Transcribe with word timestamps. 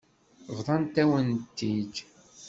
Bḍant-awen-t-id. 0.57 1.93